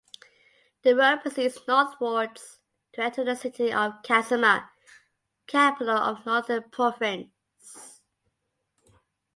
[0.81, 2.57] The road proceeds northwards
[2.93, 4.67] to enter the city of Kasama
[5.45, 8.01] (Capital of Northern Province).